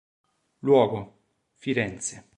[0.63, 1.17] Luogo:
[1.57, 2.23] Firenze.